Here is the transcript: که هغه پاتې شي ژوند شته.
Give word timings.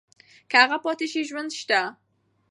که 0.49 0.55
هغه 0.63 0.77
پاتې 0.85 1.05
شي 1.11 1.21
ژوند 1.29 1.49
شته. 1.59 1.81